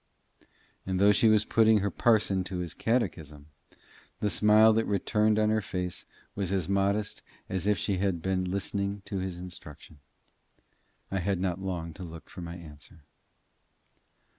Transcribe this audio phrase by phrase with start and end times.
[0.83, 3.49] And though she was putting her parson to his catechism,
[4.19, 8.19] the smile that returned on her face was as modest as if she had only
[8.21, 9.99] been listening to his instruction.
[11.11, 13.03] I had not long to look for my answer.